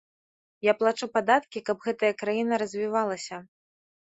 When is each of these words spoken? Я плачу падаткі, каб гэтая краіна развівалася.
Я 0.67 0.73
плачу 0.79 1.09
падаткі, 1.17 1.63
каб 1.67 1.85
гэтая 1.89 2.11
краіна 2.23 2.53
развівалася. 2.63 3.35